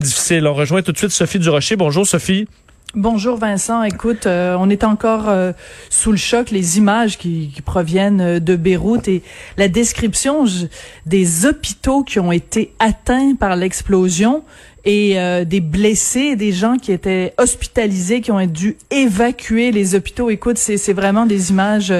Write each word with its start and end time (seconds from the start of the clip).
difficile. 0.00 0.46
On 0.46 0.54
rejoint 0.54 0.82
tout 0.82 0.92
de 0.92 0.96
suite 0.96 1.10
Sophie 1.10 1.40
Durocher. 1.40 1.74
Bonjour 1.74 2.06
Sophie. 2.06 2.46
Bonjour 2.94 3.36
Vincent. 3.36 3.82
Écoute, 3.82 4.26
euh, 4.26 4.56
on 4.56 4.70
est 4.70 4.84
encore 4.84 5.28
euh, 5.28 5.50
sous 5.90 6.12
le 6.12 6.16
choc, 6.16 6.52
les 6.52 6.78
images 6.78 7.18
qui, 7.18 7.52
proviennent 7.64 8.20
euh, 8.20 8.38
de 8.38 8.54
Beyrouth 8.54 9.08
et 9.08 9.24
la 9.56 9.66
description 9.66 10.44
des 11.04 11.46
hôpitaux 11.46 12.04
qui 12.04 12.20
ont 12.20 12.30
été 12.30 12.72
atteints 12.78 13.34
par 13.34 13.56
l'explosion 13.56 14.44
et 14.84 15.18
euh, 15.18 15.44
des 15.44 15.60
blessés, 15.60 16.36
des 16.36 16.52
gens 16.52 16.76
qui 16.76 16.92
étaient 16.92 17.34
hospitalisés, 17.38 18.20
qui 18.20 18.30
ont 18.30 18.44
dû 18.46 18.76
évacuer 18.90 19.72
les 19.72 19.94
hôpitaux. 19.94 20.30
Écoute, 20.30 20.58
c'est 20.58 20.92
vraiment 20.92 21.26
des 21.26 21.50
images 21.50 21.92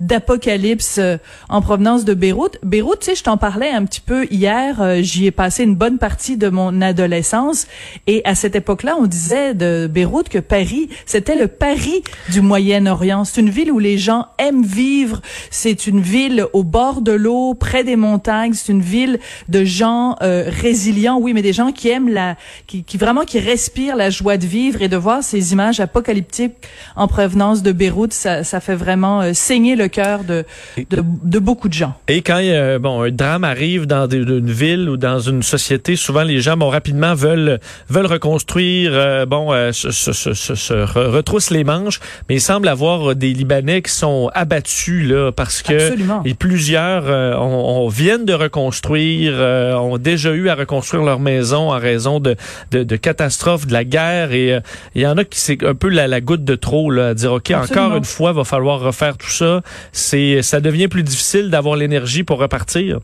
d'apocalypse 0.00 0.98
euh, 0.98 1.18
en 1.48 1.60
provenance 1.60 2.04
de 2.04 2.14
Beyrouth. 2.14 2.58
Beyrouth, 2.62 3.00
tu 3.00 3.06
sais, 3.06 3.14
je 3.14 3.22
t'en 3.22 3.36
parlais 3.36 3.70
un 3.70 3.84
petit 3.84 4.00
peu 4.00 4.26
hier. 4.30 4.80
Euh, 4.80 5.02
j'y 5.02 5.26
ai 5.26 5.30
passé 5.30 5.64
une 5.64 5.74
bonne 5.74 5.98
partie 5.98 6.36
de 6.36 6.48
mon 6.48 6.80
adolescence 6.80 7.66
et 8.06 8.22
à 8.24 8.34
cette 8.34 8.56
époque-là, 8.56 8.96
on 8.98 9.06
disait 9.06 9.54
de 9.54 9.86
Beyrouth 9.86 10.28
que 10.28 10.38
Paris, 10.38 10.88
c'était 11.06 11.36
le 11.36 11.48
Paris 11.48 12.02
du 12.30 12.40
Moyen-Orient. 12.40 13.24
C'est 13.24 13.40
une 13.40 13.50
ville 13.50 13.70
où 13.70 13.78
les 13.78 13.98
gens 13.98 14.26
aiment 14.38 14.64
vivre. 14.64 15.20
C'est 15.50 15.86
une 15.86 16.00
ville 16.00 16.46
au 16.52 16.64
bord 16.64 17.02
de 17.02 17.12
l'eau, 17.12 17.54
près 17.54 17.84
des 17.84 17.96
montagnes. 17.96 18.54
C'est 18.54 18.72
une 18.72 18.82
ville 18.82 19.18
de 19.48 19.64
gens 19.64 20.16
résilients, 20.20 21.18
oui, 21.20 21.32
mais 21.34 21.42
des 21.42 21.52
gens 21.52 21.72
qui 21.72 21.88
aiment 21.88 22.08
la 22.08 22.31
qui, 22.66 22.84
vraiment 22.96 23.24
qui 23.24 23.38
respire 23.38 23.96
la 23.96 24.10
joie 24.10 24.36
de 24.36 24.46
vivre 24.46 24.82
et 24.82 24.88
de 24.88 24.96
voir 24.96 25.22
ces 25.22 25.52
images 25.52 25.80
apocalyptiques 25.80 26.54
en 26.96 27.08
provenance 27.08 27.62
de 27.62 27.72
Beyrouth, 27.72 28.12
ça, 28.12 28.42
fait 28.60 28.74
vraiment 28.74 29.20
euh, 29.20 29.32
saigner 29.32 29.76
le 29.76 29.88
cœur 29.88 30.24
de, 30.24 30.44
de, 30.90 31.38
beaucoup 31.38 31.68
de 31.68 31.74
gens. 31.74 31.94
Et 32.08 32.22
quand 32.22 32.40
bon 32.80 33.02
un 33.02 33.10
drame 33.10 33.44
arrive 33.44 33.86
dans 33.86 34.08
une 34.08 34.50
ville 34.50 34.88
ou 34.88 34.96
dans 34.96 35.18
une 35.18 35.42
société, 35.42 35.96
souvent 35.96 36.22
les 36.22 36.40
gens 36.40 36.56
bon 36.56 36.68
rapidement 36.68 37.14
veulent 37.14 37.58
veulent 37.88 38.06
reconstruire, 38.06 38.92
euh, 38.94 39.26
bon 39.26 39.52
euh, 39.52 39.72
se, 39.72 39.90
se, 39.90 41.08
retroussent 41.08 41.50
les 41.50 41.64
manches, 41.64 42.00
mais 42.28 42.36
il 42.36 42.40
semble 42.40 42.68
avoir 42.68 43.14
des 43.16 43.32
Libanais 43.32 43.82
qui 43.82 43.92
sont 43.92 44.30
abattus 44.34 45.08
là 45.08 45.32
parce 45.32 45.62
que 45.62 45.74
Absolument. 45.74 46.22
et 46.24 46.34
plusieurs 46.34 47.04
on, 47.40 47.88
viennent 47.88 48.24
de 48.24 48.34
reconstruire, 48.34 49.34
ont 49.80 49.98
déjà 49.98 50.32
eu 50.32 50.48
à 50.48 50.54
reconstruire 50.54 51.02
leur 51.02 51.18
maison 51.18 51.72
en 51.72 51.78
raison 51.78 52.11
de, 52.20 52.36
de, 52.70 52.82
de 52.82 52.96
catastrophes, 52.96 53.66
de 53.66 53.72
la 53.72 53.84
guerre. 53.84 54.32
Et 54.32 54.54
euh, 54.54 54.60
il 54.94 55.02
y 55.02 55.06
en 55.06 55.16
a 55.16 55.24
qui 55.24 55.38
c'est 55.38 55.62
un 55.64 55.74
peu 55.74 55.88
la, 55.88 56.20
goutte 56.20 56.44
de 56.44 56.54
trop, 56.54 56.90
là, 56.90 57.08
à 57.08 57.14
dire, 57.14 57.32
OK, 57.32 57.50
encore 57.50 57.96
une 57.96 58.04
fois, 58.04 58.32
va 58.32 58.44
falloir 58.44 58.80
refaire 58.80 59.16
tout 59.16 59.30
ça. 59.30 59.62
C'est, 59.92 60.42
ça 60.42 60.60
devient 60.60 60.88
plus 60.88 61.02
difficile 61.02 61.50
d'avoir 61.50 61.76
l'énergie 61.76 62.24
pour 62.24 62.38
repartir. 62.38 63.00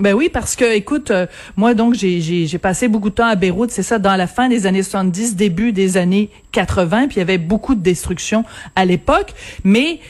Ben 0.00 0.12
oui, 0.12 0.28
parce 0.28 0.56
que, 0.56 0.74
écoute, 0.74 1.12
euh, 1.12 1.26
moi, 1.56 1.74
donc, 1.74 1.94
j'ai 1.94 2.58
passé 2.60 2.88
beaucoup 2.88 3.10
de 3.10 3.14
temps 3.14 3.28
à 3.28 3.36
Beyrouth, 3.36 3.70
c'est 3.70 3.84
ça, 3.84 4.00
dans 4.00 4.16
la 4.16 4.26
fin 4.26 4.48
des 4.48 4.66
années 4.66 4.82
70, 4.82 5.36
début 5.36 5.72
des 5.72 5.96
années 5.96 6.30
80, 6.50 7.06
puis 7.06 7.16
il 7.16 7.18
y 7.20 7.22
avait 7.22 7.38
beaucoup 7.38 7.76
de 7.76 7.80
destruction 7.80 8.44
à 8.74 8.84
l'époque, 8.84 9.32
mais 9.62 10.00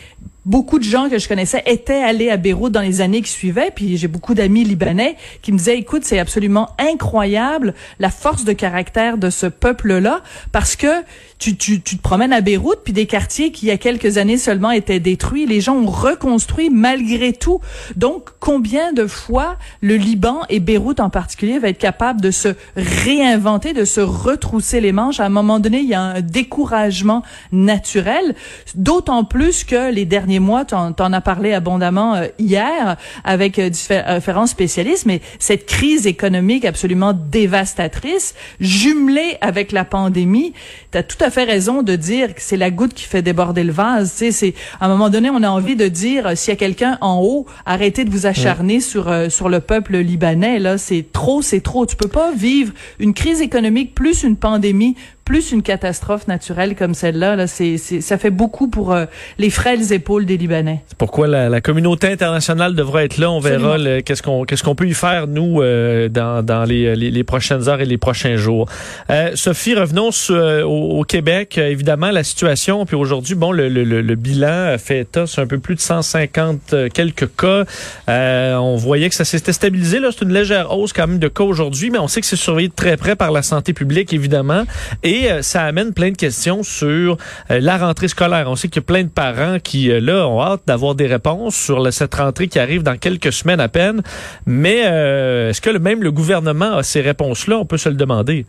beaucoup 0.44 0.78
de 0.78 0.84
gens 0.84 1.08
que 1.08 1.18
je 1.18 1.28
connaissais 1.28 1.62
étaient 1.66 2.02
allés 2.02 2.30
à 2.30 2.36
Beyrouth 2.36 2.72
dans 2.72 2.80
les 2.80 3.00
années 3.00 3.22
qui 3.22 3.30
suivaient, 3.30 3.70
puis 3.74 3.96
j'ai 3.96 4.08
beaucoup 4.08 4.34
d'amis 4.34 4.64
libanais 4.64 5.16
qui 5.42 5.52
me 5.52 5.58
disaient, 5.58 5.78
écoute, 5.78 6.04
c'est 6.04 6.18
absolument 6.18 6.70
incroyable 6.78 7.74
la 7.98 8.10
force 8.10 8.44
de 8.44 8.52
caractère 8.52 9.18
de 9.18 9.30
ce 9.30 9.46
peuple-là, 9.46 10.22
parce 10.52 10.76
que 10.76 11.02
tu, 11.44 11.56
tu, 11.56 11.82
tu 11.82 11.98
te 11.98 12.02
promènes 12.02 12.32
à 12.32 12.40
Beyrouth, 12.40 12.78
puis 12.84 12.94
des 12.94 13.04
quartiers 13.04 13.52
qui, 13.52 13.66
il 13.66 13.68
y 13.68 13.72
a 13.72 13.76
quelques 13.76 14.16
années 14.16 14.38
seulement, 14.38 14.70
étaient 14.70 14.98
détruits, 14.98 15.44
les 15.44 15.60
gens 15.60 15.74
ont 15.74 15.90
reconstruit 15.90 16.70
malgré 16.70 17.34
tout. 17.34 17.60
Donc, 17.96 18.30
combien 18.40 18.94
de 18.94 19.06
fois 19.06 19.56
le 19.82 19.96
Liban 19.96 20.40
et 20.48 20.58
Beyrouth 20.58 21.00
en 21.00 21.10
particulier 21.10 21.58
va 21.58 21.68
être 21.68 21.78
capable 21.78 22.22
de 22.22 22.30
se 22.30 22.48
réinventer, 22.76 23.74
de 23.74 23.84
se 23.84 24.00
retrousser 24.00 24.80
les 24.80 24.92
manches? 24.92 25.20
À 25.20 25.26
un 25.26 25.28
moment 25.28 25.60
donné, 25.60 25.80
il 25.80 25.88
y 25.88 25.92
a 25.92 26.00
un 26.00 26.22
découragement 26.22 27.22
naturel, 27.52 28.34
d'autant 28.74 29.24
plus 29.24 29.64
que 29.64 29.92
les 29.92 30.06
derniers 30.06 30.40
mois, 30.40 30.64
tu 30.64 30.74
en, 30.74 30.94
as 30.96 31.20
parlé 31.20 31.52
abondamment 31.52 32.14
euh, 32.14 32.28
hier 32.38 32.96
avec 33.22 33.58
euh, 33.58 33.68
différents 33.68 34.46
spécialistes, 34.46 35.04
mais 35.04 35.20
cette 35.38 35.66
crise 35.66 36.06
économique 36.06 36.64
absolument 36.64 37.12
dévastatrice, 37.12 38.34
jumelée 38.60 39.36
avec 39.42 39.72
la 39.72 39.84
pandémie, 39.84 40.54
tu 40.90 41.04
tout 41.04 41.22
à 41.22 41.28
fait 41.30 41.33
raison 41.42 41.82
de 41.82 41.96
dire 41.96 42.32
que 42.36 42.40
c'est 42.40 42.56
la 42.56 42.70
goutte 42.70 42.94
qui 42.94 43.04
fait 43.04 43.22
déborder 43.22 43.64
le 43.64 43.72
vase. 43.72 44.12
Tu 44.12 44.18
sais, 44.18 44.30
c'est 44.30 44.54
à 44.78 44.86
un 44.86 44.88
moment 44.88 45.10
donné, 45.10 45.30
on 45.30 45.42
a 45.42 45.48
envie 45.48 45.74
de 45.74 45.88
dire 45.88 46.28
euh, 46.28 46.34
s'il 46.36 46.50
y 46.50 46.52
a 46.52 46.56
quelqu'un 46.56 46.98
en 47.00 47.20
haut, 47.20 47.46
arrêtez 47.66 48.04
de 48.04 48.10
vous 48.10 48.26
acharner 48.26 48.78
sur 48.80 49.12
sur 49.28 49.48
le 49.48 49.58
peuple 49.58 49.96
libanais. 49.96 50.60
Là, 50.60 50.78
c'est 50.78 51.04
trop, 51.12 51.42
c'est 51.42 51.60
trop. 51.60 51.86
Tu 51.86 51.96
peux 51.96 52.08
pas 52.08 52.30
vivre 52.32 52.72
une 53.00 53.14
crise 53.14 53.40
économique 53.40 53.96
plus 53.96 54.22
une 54.22 54.36
pandémie 54.36 54.94
plus 55.24 55.52
une 55.52 55.62
catastrophe 55.62 56.28
naturelle 56.28 56.74
comme 56.76 56.92
celle-là, 56.92 57.34
là, 57.34 57.46
c'est, 57.46 57.78
ça 57.78 58.18
fait 58.18 58.30
beaucoup 58.30 58.68
pour 58.68 58.92
euh, 58.92 59.06
les 59.38 59.48
frêles 59.48 59.92
épaules 59.92 60.26
des 60.26 60.36
Libanais. 60.36 60.82
C'est 60.86 60.98
pourquoi 60.98 61.26
la, 61.26 61.48
la, 61.48 61.60
communauté 61.60 62.08
internationale 62.08 62.74
devra 62.74 63.04
être 63.04 63.16
là. 63.16 63.30
On 63.30 63.40
verra 63.40 63.78
qu'est-ce 64.02 64.22
qu'on 64.22 64.44
qu'est-ce 64.44 64.62
qu'on 64.62 64.74
peut 64.74 64.86
y 64.86 64.92
faire 64.92 65.26
nous 65.26 65.62
euh, 65.62 66.08
dans, 66.08 66.44
dans 66.44 66.64
les, 66.64 66.94
les, 66.94 67.10
les, 67.10 67.24
prochaines 67.24 67.68
heures 67.68 67.80
et 67.80 67.86
les 67.86 67.96
prochains 67.96 68.36
jours. 68.36 68.68
Euh, 69.08 69.30
Sophie, 69.34 69.74
revenons 69.74 70.10
au, 70.30 70.98
au, 70.98 71.04
Québec. 71.04 71.56
évidemment, 71.56 72.10
la 72.10 72.24
situation. 72.24 72.84
Puis 72.84 72.96
aujourd'hui, 72.96 73.34
bon, 73.34 73.50
le, 73.50 73.68
le, 73.68 73.84
le, 73.84 74.14
bilan 74.14 74.76
fait 74.78 75.00
état 75.00 75.26
sur 75.26 75.42
un 75.42 75.46
peu 75.46 75.58
plus 75.58 75.74
de 75.74 75.80
150 75.80 76.74
quelques 76.92 77.30
cas. 77.36 77.64
on 78.08 78.76
voyait 78.76 79.08
que 79.08 79.14
ça 79.14 79.24
s'était 79.24 79.52
stabilisé. 79.52 80.00
Là, 80.00 80.10
c'est 80.12 80.24
une 80.24 80.32
légère 80.32 80.70
hausse 80.76 80.92
quand 80.92 81.06
même 81.06 81.18
de 81.18 81.28
cas 81.28 81.44
aujourd'hui, 81.44 81.90
mais 81.90 81.98
on 81.98 82.08
sait 82.08 82.20
que 82.20 82.26
c'est 82.26 82.36
surveillé 82.36 82.68
de 82.68 82.74
très 82.74 82.96
près 82.98 83.16
par 83.16 83.32
la 83.32 83.42
santé 83.42 83.72
publique, 83.72 84.12
évidemment. 84.12 84.64
Et 85.02 85.13
et 85.14 85.30
euh, 85.30 85.42
ça 85.42 85.62
amène 85.62 85.92
plein 85.92 86.10
de 86.10 86.16
questions 86.16 86.62
sur 86.62 87.16
euh, 87.50 87.60
la 87.60 87.78
rentrée 87.78 88.08
scolaire. 88.08 88.46
On 88.48 88.56
sait 88.56 88.68
qu'il 88.68 88.82
y 88.82 88.84
a 88.84 88.86
plein 88.86 89.04
de 89.04 89.08
parents 89.08 89.58
qui, 89.62 89.90
euh, 89.90 90.00
là, 90.00 90.26
ont 90.26 90.42
hâte 90.42 90.62
d'avoir 90.66 90.94
des 90.94 91.06
réponses 91.06 91.54
sur 91.54 91.92
cette 91.92 92.14
rentrée 92.14 92.48
qui 92.48 92.58
arrive 92.58 92.82
dans 92.82 92.96
quelques 92.96 93.32
semaines 93.32 93.60
à 93.60 93.68
peine. 93.68 94.02
Mais 94.46 94.78
est-ce 94.78 95.60
que 95.60 95.70
même 95.78 96.02
le 96.02 96.10
gouvernement 96.10 96.76
a 96.76 96.82
ces 96.82 97.00
réponses-là? 97.00 97.58
On 97.58 97.66
peut 97.66 97.78
se 97.78 97.88
le 97.88 97.94
demander. 97.94 98.46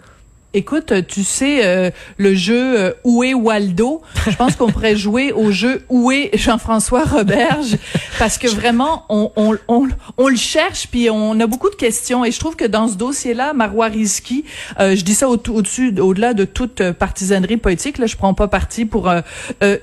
Écoute, 0.57 0.93
tu 1.09 1.25
sais, 1.25 1.65
euh, 1.65 1.89
le 2.15 2.33
jeu 2.33 2.79
euh, 2.79 2.93
Où 3.03 3.25
est 3.25 3.33
Waldo? 3.33 4.01
Je 4.25 4.37
pense 4.37 4.55
qu'on 4.55 4.71
pourrait 4.71 4.95
jouer 4.95 5.33
au 5.33 5.51
jeu 5.51 5.83
Où 5.89 6.13
est 6.13 6.29
Jean-François 6.33 7.03
Roberge? 7.03 7.75
Parce 8.19 8.37
que 8.37 8.47
vraiment, 8.47 9.03
on, 9.09 9.33
on, 9.35 9.57
on, 9.67 9.89
on, 10.15 10.29
le 10.29 10.37
cherche, 10.37 10.87
puis 10.87 11.09
on 11.09 11.37
a 11.41 11.45
beaucoup 11.45 11.69
de 11.69 11.75
questions. 11.75 12.23
Et 12.23 12.31
je 12.31 12.39
trouve 12.39 12.55
que 12.55 12.63
dans 12.63 12.87
ce 12.87 12.95
dossier-là, 12.95 13.51
Marois 13.51 13.87
Rizki, 13.87 14.45
euh, 14.79 14.95
je 14.95 15.03
dis 15.03 15.13
ça 15.13 15.27
au-dessus, 15.27 15.93
au 15.99 16.13
delà 16.13 16.33
de 16.33 16.45
toute 16.45 16.89
partisanerie 16.93 17.57
politique, 17.57 17.97
là, 17.97 18.05
je 18.05 18.15
prends 18.15 18.33
pas 18.33 18.47
parti 18.47 18.85
pour 18.85 19.11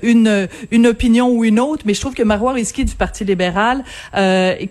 une, 0.01 0.47
une 0.71 0.87
opinion 0.87 1.29
ou 1.29 1.45
une 1.45 1.59
autre, 1.59 1.83
mais 1.85 1.93
je 1.93 2.01
trouve 2.01 2.15
que 2.15 2.23
Marois 2.23 2.53
Rizki 2.53 2.83
du 2.83 2.95
Parti 2.95 3.25
libéral, 3.25 3.83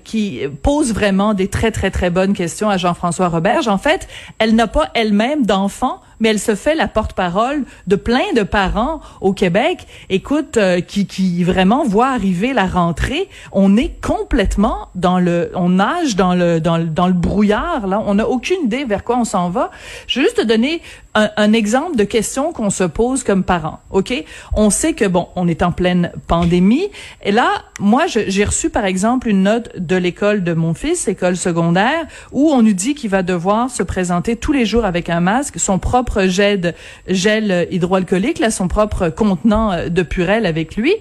qui 0.02 0.40
pose 0.62 0.92
vraiment 0.92 1.32
des 1.34 1.46
très, 1.46 1.70
très, 1.70 1.92
très 1.92 2.10
bonnes 2.10 2.32
questions 2.32 2.68
à 2.68 2.76
Jean-François 2.76 3.28
Roberge. 3.28 3.68
En 3.68 3.78
fait, 3.78 4.08
elle 4.40 4.56
n'a 4.56 4.66
pas 4.66 4.90
elle-même 4.94 5.46
d'enfant 5.46 5.91
있어요. 5.92 6.00
Mais 6.22 6.30
elle 6.30 6.38
se 6.38 6.54
fait 6.54 6.76
la 6.76 6.88
porte-parole 6.88 7.64
de 7.88 7.96
plein 7.96 8.32
de 8.34 8.44
parents 8.44 9.00
au 9.20 9.32
Québec, 9.32 9.86
écoute, 10.08 10.56
euh, 10.56 10.80
qui, 10.80 11.06
qui 11.06 11.42
vraiment 11.42 11.84
voient 11.84 12.10
arriver 12.10 12.52
la 12.52 12.66
rentrée. 12.66 13.28
On 13.50 13.76
est 13.76 14.00
complètement 14.00 14.88
dans 14.94 15.18
le, 15.18 15.50
on 15.54 15.70
nage 15.70 16.14
dans 16.14 16.34
le, 16.34 16.60
dans 16.60 16.78
le, 16.78 16.84
dans 16.84 17.08
le 17.08 17.12
brouillard, 17.12 17.88
là. 17.88 18.00
On 18.06 18.14
n'a 18.14 18.28
aucune 18.28 18.64
idée 18.64 18.84
vers 18.84 19.02
quoi 19.02 19.18
on 19.18 19.24
s'en 19.24 19.50
va. 19.50 19.70
Je 20.06 20.20
vais 20.20 20.26
juste 20.26 20.36
te 20.36 20.46
donner 20.46 20.80
un, 21.14 21.28
un 21.36 21.52
exemple 21.52 21.96
de 21.96 22.04
questions 22.04 22.52
qu'on 22.52 22.70
se 22.70 22.84
pose 22.84 23.24
comme 23.24 23.42
parents, 23.42 23.80
OK? 23.90 24.14
On 24.54 24.70
sait 24.70 24.94
que, 24.94 25.04
bon, 25.04 25.28
on 25.34 25.48
est 25.48 25.62
en 25.62 25.72
pleine 25.72 26.12
pandémie. 26.28 26.88
Et 27.24 27.32
là, 27.32 27.50
moi, 27.80 28.04
j'ai 28.06 28.44
reçu, 28.44 28.70
par 28.70 28.84
exemple, 28.84 29.28
une 29.28 29.42
note 29.42 29.76
de 29.76 29.96
l'école 29.96 30.44
de 30.44 30.52
mon 30.52 30.72
fils, 30.72 31.08
école 31.08 31.36
secondaire, 31.36 32.06
où 32.30 32.50
on 32.50 32.62
nous 32.62 32.72
dit 32.72 32.94
qu'il 32.94 33.10
va 33.10 33.24
devoir 33.24 33.70
se 33.70 33.82
présenter 33.82 34.36
tous 34.36 34.52
les 34.52 34.64
jours 34.64 34.84
avec 34.84 35.10
un 35.10 35.20
masque, 35.20 35.58
son 35.58 35.80
propre 35.80 36.11
gel, 36.26 36.74
gel 37.08 37.66
hydroalcoolique, 37.70 38.38
là, 38.38 38.50
son 38.50 38.68
propre 38.68 39.08
contenant 39.08 39.72
euh, 39.72 39.88
de 39.88 40.02
purelle 40.02 40.46
avec 40.46 40.76
lui. 40.76 40.94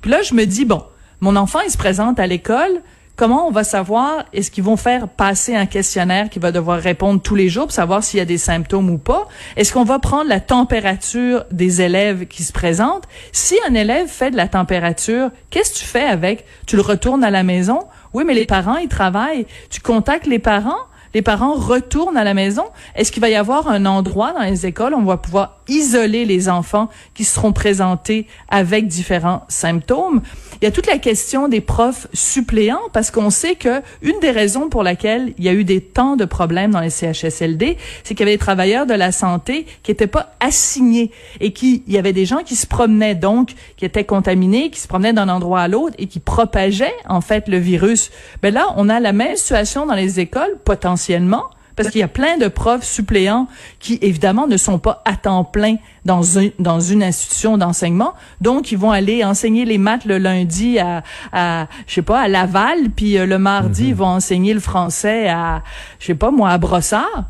Puis 0.00 0.10
là, 0.10 0.22
je 0.22 0.34
me 0.34 0.44
dis, 0.44 0.64
bon, 0.64 0.82
mon 1.20 1.36
enfant, 1.36 1.60
il 1.64 1.70
se 1.70 1.78
présente 1.78 2.20
à 2.20 2.26
l'école, 2.26 2.82
comment 3.16 3.48
on 3.48 3.50
va 3.50 3.64
savoir 3.64 4.24
est-ce 4.32 4.50
qu'ils 4.50 4.64
vont 4.64 4.76
faire 4.76 5.08
passer 5.08 5.54
un 5.54 5.66
questionnaire 5.66 6.28
qui 6.28 6.38
va 6.38 6.52
devoir 6.52 6.78
répondre 6.78 7.20
tous 7.20 7.34
les 7.34 7.48
jours 7.48 7.64
pour 7.64 7.72
savoir 7.72 8.04
s'il 8.04 8.18
y 8.18 8.22
a 8.22 8.26
des 8.26 8.38
symptômes 8.38 8.90
ou 8.90 8.98
pas? 8.98 9.26
Est-ce 9.56 9.72
qu'on 9.72 9.84
va 9.84 9.98
prendre 9.98 10.28
la 10.28 10.40
température 10.40 11.44
des 11.50 11.80
élèves 11.80 12.26
qui 12.26 12.42
se 12.42 12.52
présentent? 12.52 13.04
Si 13.32 13.56
un 13.68 13.74
élève 13.74 14.08
fait 14.08 14.30
de 14.30 14.36
la 14.36 14.48
température, 14.48 15.30
qu'est-ce 15.50 15.72
que 15.72 15.78
tu 15.78 15.84
fais 15.86 16.04
avec? 16.04 16.44
Tu 16.66 16.76
le 16.76 16.82
retournes 16.82 17.24
à 17.24 17.30
la 17.30 17.42
maison? 17.42 17.80
Oui, 18.12 18.24
mais 18.26 18.34
les 18.34 18.46
parents 18.46 18.76
ils 18.76 18.88
travaillent. 18.88 19.46
Tu 19.70 19.80
contactes 19.80 20.26
les 20.26 20.38
parents? 20.38 20.84
Les 21.16 21.22
parents 21.22 21.54
retournent 21.54 22.18
à 22.18 22.24
la 22.24 22.34
maison. 22.34 22.64
Est-ce 22.94 23.10
qu'il 23.10 23.22
va 23.22 23.30
y 23.30 23.36
avoir 23.36 23.68
un 23.68 23.86
endroit 23.86 24.34
dans 24.34 24.42
les 24.42 24.66
écoles 24.66 24.92
où 24.92 24.98
on 24.98 25.04
va 25.04 25.16
pouvoir 25.16 25.60
isoler 25.66 26.26
les 26.26 26.50
enfants 26.50 26.90
qui 27.14 27.24
seront 27.24 27.54
présentés 27.54 28.26
avec 28.50 28.86
différents 28.86 29.42
symptômes? 29.48 30.20
Il 30.60 30.64
y 30.64 30.68
a 30.68 30.70
toute 30.70 30.86
la 30.86 30.98
question 30.98 31.48
des 31.48 31.60
profs 31.60 32.06
suppléants 32.12 32.80
parce 32.92 33.10
qu'on 33.10 33.30
sait 33.30 33.54
que 33.54 33.82
une 34.02 34.18
des 34.20 34.30
raisons 34.30 34.68
pour 34.68 34.82
laquelle 34.82 35.34
il 35.38 35.44
y 35.44 35.48
a 35.48 35.52
eu 35.52 35.64
des 35.64 35.80
temps 35.80 36.16
de 36.16 36.24
problèmes 36.24 36.70
dans 36.70 36.80
les 36.80 36.90
CHSLD, 36.90 37.76
c'est 38.04 38.14
qu'il 38.14 38.20
y 38.20 38.28
avait 38.28 38.36
des 38.36 38.38
travailleurs 38.38 38.86
de 38.86 38.94
la 38.94 39.12
santé 39.12 39.66
qui 39.82 39.90
n'étaient 39.90 40.06
pas 40.06 40.34
assignés 40.40 41.10
et 41.40 41.52
qui 41.52 41.82
il 41.86 41.92
y 41.92 41.98
avait 41.98 42.12
des 42.12 42.26
gens 42.26 42.42
qui 42.44 42.56
se 42.56 42.66
promenaient 42.66 43.14
donc 43.14 43.54
qui 43.76 43.84
étaient 43.84 44.04
contaminés, 44.04 44.70
qui 44.70 44.80
se 44.80 44.88
promenaient 44.88 45.12
d'un 45.12 45.28
endroit 45.28 45.60
à 45.60 45.68
l'autre 45.68 45.94
et 45.98 46.06
qui 46.06 46.20
propageaient 46.20 46.94
en 47.08 47.20
fait 47.20 47.48
le 47.48 47.58
virus. 47.58 48.10
Ben 48.42 48.52
là, 48.52 48.68
on 48.76 48.88
a 48.88 49.00
la 49.00 49.12
même 49.12 49.36
situation 49.36 49.86
dans 49.86 49.94
les 49.94 50.20
écoles 50.20 50.58
potentiellement 50.64 51.44
parce 51.76 51.90
qu'il 51.90 52.00
y 52.00 52.04
a 52.04 52.08
plein 52.08 52.38
de 52.38 52.48
profs 52.48 52.84
suppléants 52.84 53.46
qui, 53.78 53.98
évidemment, 54.02 54.46
ne 54.46 54.56
sont 54.56 54.78
pas 54.78 55.02
à 55.04 55.14
temps 55.14 55.44
plein 55.44 55.76
dans, 56.04 56.22
dans 56.58 56.80
une 56.80 57.02
institution 57.02 57.58
d'enseignement. 57.58 58.14
Donc, 58.40 58.72
ils 58.72 58.78
vont 58.78 58.90
aller 58.90 59.22
enseigner 59.24 59.64
les 59.64 59.78
maths 59.78 60.06
le 60.06 60.18
lundi 60.18 60.78
à, 60.78 61.04
à 61.32 61.68
je 61.86 61.94
sais 61.94 62.02
pas, 62.02 62.20
à 62.22 62.28
Laval, 62.28 62.90
puis 62.96 63.18
euh, 63.18 63.26
le 63.26 63.38
mardi, 63.38 63.84
mhm. 63.84 63.88
ils 63.88 63.94
vont 63.94 64.06
enseigner 64.06 64.54
le 64.54 64.60
français 64.60 65.28
à, 65.28 65.62
je 65.98 66.06
sais 66.06 66.14
pas, 66.14 66.30
moi, 66.30 66.50
à 66.50 66.58
Brossard. 66.58 67.26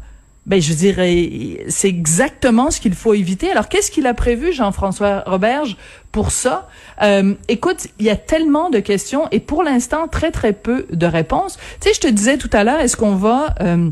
Ben, 0.47 0.63
je 0.63 0.73
dirais, 0.75 1.65
c'est 1.69 1.89
exactement 1.89 2.71
ce 2.71 2.81
qu'il 2.81 2.95
faut 2.95 3.15
éviter. 3.15 3.51
Alors, 3.51 3.69
qu'est-ce 3.69 3.91
qu'il 3.91 4.07
a 4.07 4.15
prévu, 4.15 4.53
Jean-François 4.53 5.25
Roberge, 5.27 5.77
pour 6.13 6.31
ça? 6.31 6.69
Euh, 7.03 7.35
écoute, 7.49 7.89
il 7.99 8.07
y 8.07 8.11
a 8.11 8.17
tellement 8.17 8.71
de 8.71 8.79
questions 8.79 9.27
et 9.33 9.41
pour 9.41 9.65
l'instant, 9.65 10.07
très, 10.07 10.31
très 10.31 10.53
peu 10.53 10.87
de 10.93 11.07
réponses. 11.07 11.59
Tu 11.81 11.89
sais, 11.89 11.95
je 11.95 12.01
te 12.01 12.07
disais 12.07 12.39
tout 12.39 12.51
à 12.53 12.63
l'heure, 12.63 12.79
est-ce 12.79 12.97
qu'on 12.97 13.17
va... 13.17 13.57
Euh, 13.61 13.91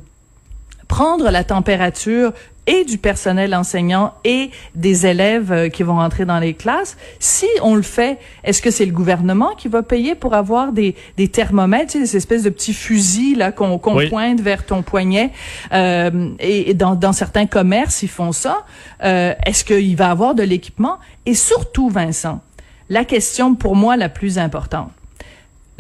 prendre 0.95 1.29
la 1.29 1.43
température 1.43 2.33
et 2.69 2.85
du 2.85 2.99
personnel 2.99 3.53
enseignant 3.53 4.15
et 4.23 4.53
des 4.77 5.07
élèves 5.07 5.51
euh, 5.51 5.69
qui 5.69 5.83
vont 5.83 5.97
rentrer 5.97 6.25
dans 6.25 6.39
les 6.39 6.55
classes. 6.55 6.97
Si 7.19 7.49
on 7.63 7.75
le 7.75 7.83
fait, 7.83 8.21
est-ce 8.45 8.63
que 8.63 8.71
c'est 8.71 8.87
le 8.87 8.93
gouvernement 8.93 9.57
qui 9.57 9.67
va 9.67 9.83
payer 9.83 10.15
pour 10.15 10.35
avoir 10.35 10.71
des, 10.71 10.95
des 11.17 11.27
thermomètres, 11.27 11.91
tu 11.91 11.99
sais, 11.99 12.07
ces 12.07 12.19
espèces 12.19 12.45
de 12.45 12.49
petits 12.49 12.73
fusils 12.73 13.37
là 13.37 13.51
qu'on 13.51 13.81
pointe 13.81 14.41
vers 14.41 14.65
ton 14.65 14.83
poignet? 14.83 15.33
Euh, 15.73 16.31
et, 16.39 16.75
dans, 16.75 16.95
dans 16.95 17.13
certains 17.13 17.47
commerces 17.47 18.05
ils 18.05 18.09
font 18.09 18.31
ça. 18.31 18.65
Euh, 19.03 19.35
est-ce 19.45 19.65
qu'il 19.65 19.97
va 19.97 20.13
avoir 20.13 20.37
de 20.37 20.45
l'équipement? 20.45 20.99
Et 21.27 21.35
surtout, 21.35 21.89
Vincent, 21.89 22.41
la 22.89 23.05
question 23.05 23.57
pour 23.57 23.75
moi 23.75 23.97
la 23.97 24.09
plus 24.09 24.39
importante 24.39 24.93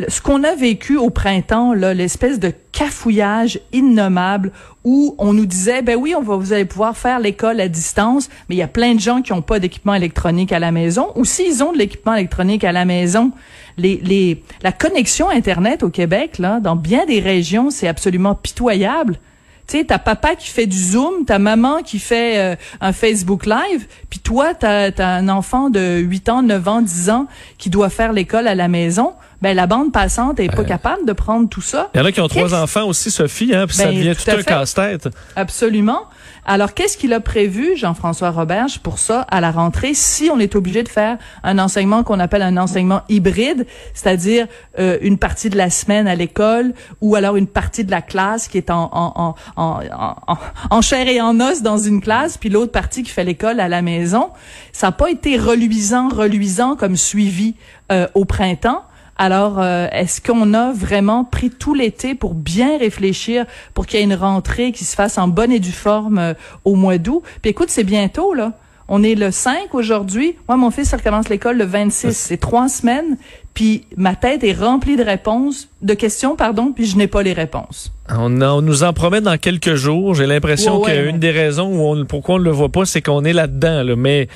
ce 0.09 0.21
qu'on 0.21 0.43
a 0.43 0.55
vécu 0.57 0.97
au 0.97 1.11
printemps, 1.11 1.73
l'espèce 1.73 2.41
de 2.41 2.53
cafouillage 2.73 3.61
innommable 3.73 4.51
où 4.83 5.15
on 5.19 5.33
nous 5.33 5.47
disait, 5.47 5.83
ben 5.83 5.97
oui, 5.97 6.15
on 6.17 6.23
va, 6.23 6.37
vous 6.37 6.53
allez 6.53 6.65
pouvoir 6.65 6.97
faire 6.97 7.21
l'école 7.21 7.61
à 7.61 7.69
distance, 7.69 8.29
mais 8.49 8.57
il 8.57 8.59
y 8.59 8.63
a 8.63 8.69
plein 8.69 8.95
de 8.95 9.01
gens 9.01 9.23
qui 9.23 9.33
n'ont 9.33 9.43
pas 9.43 9.61
d'équipement 9.61 9.95
électronique 9.95 10.53
à 10.53 10.59
la 10.59 10.73
maison, 10.73 11.13
ou 11.15 11.25
s'ils 11.25 11.63
ont 11.63 11.73
de 11.73 11.79
l'équipement 11.79 12.15
électronique 12.15 12.65
à 12.65 12.73
la 12.73 12.85
maison, 12.85 13.31
les, 13.79 14.01
les, 14.03 14.43
la 14.63 14.73
connexion 14.73 15.31
Internet 15.31 15.85
au 15.85 15.91
Québec, 15.91 16.39
là, 16.39 16.59
dans 16.59 16.77
bien 16.77 17.07
des 17.07 17.21
régions, 17.21 17.71
c'est 17.71 17.89
absolument 17.89 18.35
pitoyable. 18.35 19.19
Tu 19.67 19.79
sais, 19.79 19.85
t'as 19.85 19.99
papa 19.99 20.35
qui 20.35 20.51
fait 20.51 20.67
du 20.67 20.77
Zoom, 20.77 21.25
ta 21.25 21.39
maman 21.39 21.83
qui 21.83 21.99
fait 21.99 22.39
euh, 22.39 22.57
un 22.83 22.93
Facebook 22.93 23.47
Live, 23.47 23.87
puis 24.11 24.19
toi, 24.19 24.53
t'as 24.53 24.91
as 24.91 25.07
un 25.07 25.29
enfant 25.31 25.71
de 25.71 26.01
8 26.01 26.29
ans, 26.29 26.43
9 26.43 26.69
ans, 26.69 26.83
10 26.83 27.11
ans 27.11 27.27
qui 27.57 27.71
doit 27.71 27.89
faire 27.89 28.13
l'école 28.13 28.47
à 28.47 28.55
la 28.55 28.69
maison 28.69 29.15
ben 29.45 29.55
la 29.55 29.67
bande 29.67 29.93
passante 29.93 30.41
est 30.41 30.49
pas 30.49 30.65
capable 30.65 31.05
de 31.05 31.13
prendre 31.13 31.51
tout 31.51 31.61
ça. 31.61 31.91
Il 31.95 31.99
y 31.99 32.01
en 32.01 32.07
a 32.07 32.13
qui 32.13 32.21
ont 32.23 32.29
trois 32.29 32.55
enfants 32.55 32.87
aussi, 32.87 33.11
Sophie, 33.11 33.55
hein, 33.55 33.67
puis 33.67 33.77
ça 33.77 33.89
ben, 33.89 33.95
devient 33.95 34.17
tout, 34.17 34.31
un 34.31 34.43
casse-tête. 34.43 35.11
Absolument. 35.37 36.05
Alors, 36.47 36.73
qu'est-ce 36.73 36.97
qu'il 36.97 37.13
a 37.13 37.21
prévu, 37.21 37.77
Jean-François 37.77 38.31
Roberge, 38.31 38.79
pour 38.79 38.99
ça, 38.99 39.21
à 39.31 39.43
la 39.43 39.51
rentrée, 39.51 39.93
si 39.93 40.31
on 40.33 40.39
est 40.39 40.57
obligé 40.57 40.83
de 40.83 40.89
faire 40.89 41.19
un 41.43 41.59
enseignement 41.59 42.05
qu'on 42.05 42.21
appelle 42.21 42.41
un 42.41 42.57
enseignement 42.57 43.03
hybride, 43.11 43.67
c'est-à-dire 43.93 44.47
euh, 44.79 44.97
une 45.03 45.19
partie 45.19 45.51
de 45.51 45.59
la 45.59 45.69
semaine 45.69 46.09
à 46.09 46.15
l'école 46.15 46.73
ou 47.03 47.15
alors 47.15 47.37
une 47.37 47.47
partie 47.47 47.85
de 47.85 47.91
la 47.91 48.01
classe 48.01 48.49
qui 48.49 48.57
est 48.57 48.71
en, 48.71 48.89
en, 48.93 49.35
en, 49.57 49.81
en, 50.27 50.39
en 50.71 50.81
chair 50.81 51.07
et 51.07 51.21
en 51.21 51.39
os 51.41 51.61
dans 51.61 51.77
une 51.77 52.01
classe, 52.01 52.39
puis 52.39 52.49
l'autre 52.49 52.73
partie 52.73 53.03
qui 53.03 53.11
fait 53.11 53.25
l'école 53.25 53.61
à 53.61 53.69
la 53.69 53.83
maison. 53.83 54.31
Ça 54.73 54.87
n'a 54.87 54.93
pas 54.93 55.11
été 55.11 55.37
reluisant, 55.37 56.09
reluisant 56.09 56.77
comme 56.77 56.97
suivi 56.97 57.57
euh, 57.93 58.07
au 58.15 58.25
printemps. 58.25 58.85
Alors, 59.17 59.61
euh, 59.61 59.87
est-ce 59.93 60.21
qu'on 60.21 60.55
a 60.55 60.73
vraiment 60.73 61.25
pris 61.25 61.51
tout 61.51 61.75
l'été 61.75 62.15
pour 62.15 62.35
bien 62.35 62.79
réfléchir, 62.79 63.47
pour 63.73 63.87
qu'il 63.87 64.01
y 64.01 64.03
ait 64.03 64.05
une 64.05 64.15
rentrée 64.15 64.73
qui 64.73 64.85
se 64.85 64.97
fasse 64.97 65.19
en 65.19 65.29
bonne 65.29 65.53
et 65.53 65.61
due 65.61 65.73
forme 65.73 66.19
euh, 66.19 66.35
au 66.65 66.75
mois 66.75 66.99
d'août? 66.99 67.23
Puis 67.43 67.51
écoute, 67.51 67.71
c'est 67.71 67.85
bientôt, 67.85 68.35
là. 68.35 68.53
On 68.87 69.03
est 69.03 69.15
le 69.15 69.31
5 69.31 69.75
aujourd'hui. 69.75 70.37
Moi, 70.47 70.59
mon 70.59 70.71
fils, 70.71 70.91
il 70.93 70.97
recommence 70.97 71.31
l'école 71.31 71.57
le 71.57 71.65
26. 71.65 72.13
C'est 72.13 72.37
trois 72.37 72.69
semaines. 72.69 73.17
Puis 73.55 73.87
ma 73.97 74.15
tête 74.15 74.45
est 74.45 74.53
remplie 74.53 74.97
de 74.97 75.03
réponses, 75.03 75.71
de 75.81 75.95
questions, 75.95 76.37
pardon, 76.37 76.73
puis 76.73 76.85
je 76.85 76.99
n'ai 76.99 77.07
pas 77.07 77.23
les 77.23 77.33
réponses. 77.33 77.95
On, 78.11 78.29
nous 78.29 78.83
en 78.83 78.93
promet 78.93 79.23
dans 79.23 79.39
quelques 79.39 79.75
jours. 79.75 80.15
J'ai 80.15 80.27
l'impression 80.27 80.83
qu'une 80.83 81.19
des 81.19 81.31
raisons 81.31 81.69
où 81.69 81.81
on, 81.81 82.05
pourquoi 82.05 82.35
on 82.35 82.39
ne 82.39 82.45
le 82.45 82.51
voit 82.51 82.69
pas, 82.69 82.85
c'est 82.85 83.01
qu'on 83.01 83.25
est 83.25 83.33
là-dedans. 83.33 83.85
Là. 83.85 83.97
Mais 83.97 84.29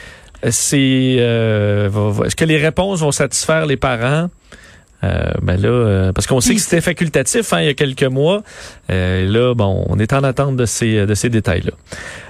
c'est 0.49 1.17
euh, 1.19 1.91
est-ce 2.25 2.37
que 2.37 2.45
les 2.45 2.57
réponses 2.57 3.01
vont 3.01 3.13
satisfaire 3.13 3.67
les 3.67 3.77
parents? 3.77 4.29
Euh, 5.05 5.31
ben 5.43 5.61
là, 5.61 5.69
euh, 5.69 6.13
parce 6.13 6.27
qu'on 6.27 6.41
sait 6.41 6.57
que 6.57 6.61
c'était 6.61 6.81
facultatif 6.81 7.53
hein, 7.53 7.61
il 7.61 7.67
y 7.67 7.69
a 7.69 7.75
quelques 7.75 8.03
mois. 8.03 8.43
Euh, 8.91 9.25
là, 9.31 9.55
bon, 9.55 9.85
on 9.89 9.99
est 9.99 10.13
en 10.13 10.25
attente 10.25 10.57
de 10.57 10.67
ces 10.67 11.07
de 11.07 11.15
ces 11.15 11.31
détails-là. 11.31 11.73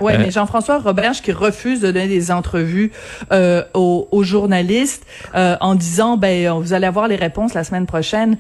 Oui, 0.01 0.13
mais 0.19 0.31
Jean-François 0.31 0.79
Roberge 0.79 1.23
qui 1.23 1.33
refuse 1.33 1.81
de 1.81 1.91
donner 1.91 2.09
des 2.09 2.31
entrevues 2.31 2.93
aux, 3.75 4.09
aux, 4.11 4.23
journalistes 4.23 5.07
en 5.35 5.75
disant, 5.75 6.17
ben, 6.17 6.51
vous 6.61 6.73
allez 6.73 6.87
avoir 6.87 7.09
les 7.09 7.17
réponses 7.17 7.55
la 7.55 7.65
semaine 7.65 7.87
prochaine. 7.87 8.37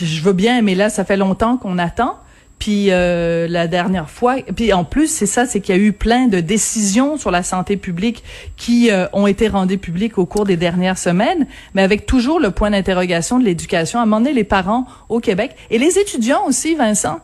Je 0.00 0.20
veux 0.22 0.32
bien, 0.32 0.62
mais 0.62 0.74
là, 0.74 0.90
ça 0.90 1.04
fait 1.04 1.16
longtemps 1.16 1.56
qu'on 1.56 1.78
attend. 1.78 2.18
Puis 2.60 2.88
euh, 2.90 3.48
la 3.48 3.66
dernière 3.66 4.10
fois, 4.10 4.36
puis 4.54 4.74
en 4.74 4.84
plus 4.84 5.10
c'est 5.10 5.26
ça, 5.26 5.46
c'est 5.46 5.60
qu'il 5.60 5.74
y 5.74 5.78
a 5.78 5.80
eu 5.80 5.92
plein 5.92 6.28
de 6.28 6.40
décisions 6.40 7.16
sur 7.16 7.30
la 7.30 7.42
santé 7.42 7.78
publique 7.78 8.22
qui 8.58 8.90
euh, 8.90 9.06
ont 9.14 9.26
été 9.26 9.48
rendues 9.48 9.78
publiques 9.78 10.18
au 10.18 10.26
cours 10.26 10.44
des 10.44 10.58
dernières 10.58 10.98
semaines, 10.98 11.46
mais 11.74 11.80
avec 11.80 12.04
toujours 12.04 12.38
le 12.38 12.50
point 12.50 12.70
d'interrogation 12.70 13.38
de 13.38 13.44
l'éducation. 13.44 13.98
À 13.98 14.02
un 14.02 14.04
moment 14.04 14.20
donné, 14.20 14.34
les 14.34 14.44
parents 14.44 14.84
au 15.08 15.20
Québec 15.20 15.56
et 15.70 15.78
les 15.78 15.98
étudiants 15.98 16.44
aussi, 16.46 16.74
Vincent. 16.74 17.20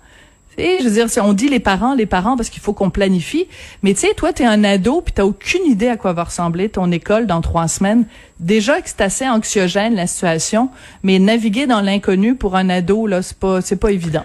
Et 0.56 0.78
je 0.80 0.84
veux 0.84 0.94
dire, 0.94 1.10
si 1.10 1.20
on 1.20 1.34
dit 1.34 1.50
les 1.50 1.60
parents, 1.60 1.94
les 1.94 2.06
parents, 2.06 2.34
parce 2.34 2.48
qu'il 2.48 2.62
faut 2.62 2.72
qu'on 2.72 2.88
planifie. 2.88 3.46
Mais 3.82 3.92
tu 3.92 4.00
sais, 4.00 4.14
toi, 4.14 4.32
tu 4.32 4.42
es 4.42 4.46
un 4.46 4.64
ado, 4.64 5.02
puis 5.02 5.12
t'as 5.12 5.24
aucune 5.24 5.66
idée 5.66 5.88
à 5.88 5.98
quoi 5.98 6.14
va 6.14 6.24
ressembler 6.24 6.70
ton 6.70 6.90
école 6.90 7.26
dans 7.26 7.42
trois 7.42 7.68
semaines. 7.68 8.06
Déjà 8.40 8.80
que 8.80 8.88
c'est 8.88 9.02
assez 9.02 9.28
anxiogène 9.28 9.96
la 9.96 10.06
situation, 10.06 10.70
mais 11.02 11.18
naviguer 11.18 11.66
dans 11.66 11.82
l'inconnu 11.82 12.36
pour 12.36 12.56
un 12.56 12.70
ado, 12.70 13.06
là, 13.06 13.20
c'est 13.20 13.36
pas, 13.36 13.60
c'est 13.60 13.76
pas 13.76 13.92
évident. 13.92 14.22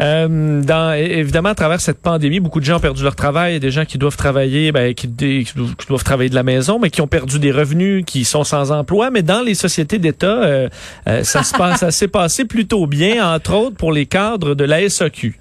Euh, 0.00 0.62
dans, 0.62 0.92
évidemment, 0.92 1.50
à 1.50 1.54
travers 1.54 1.80
cette 1.80 1.98
pandémie, 1.98 2.40
beaucoup 2.40 2.60
de 2.60 2.64
gens 2.64 2.76
ont 2.76 2.80
perdu 2.80 3.02
leur 3.02 3.16
travail. 3.16 3.52
Il 3.52 3.54
y 3.54 3.56
a 3.56 3.60
des 3.60 3.70
gens 3.70 3.84
qui 3.84 3.98
doivent 3.98 4.16
travailler, 4.16 4.72
ben, 4.72 4.94
qui, 4.94 5.08
doivent 5.08 6.04
travailler 6.04 6.30
de 6.30 6.34
la 6.34 6.42
maison, 6.42 6.78
mais 6.78 6.90
qui 6.90 7.00
ont 7.00 7.06
perdu 7.06 7.38
des 7.38 7.52
revenus, 7.52 8.04
qui 8.06 8.24
sont 8.24 8.44
sans 8.44 8.72
emploi. 8.72 9.10
Mais 9.10 9.22
dans 9.22 9.40
les 9.40 9.54
sociétés 9.54 9.98
d'État, 9.98 10.42
euh, 10.42 10.68
euh, 11.08 11.24
ça 11.24 11.42
se 11.42 11.56
passe, 11.56 11.80
ça 11.80 11.90
s'est 11.90 12.08
passé 12.08 12.44
plutôt 12.44 12.86
bien, 12.86 13.34
entre 13.34 13.54
autres 13.54 13.76
pour 13.76 13.92
les 13.92 14.06
cadres 14.06 14.54
de 14.54 14.64
la 14.64 14.88
SAQ. 14.88 15.38